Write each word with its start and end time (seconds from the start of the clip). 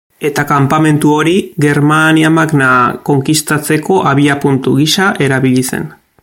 Eta 0.27 0.43
kanpamentu 0.51 1.11
hori, 1.17 1.33
Germania 1.65 2.31
Magna 2.39 2.71
konkistatzeko 3.11 3.99
abiapuntu 4.13 4.75
gisa 4.81 5.13
erabili 5.29 5.67
zen. 5.73 5.87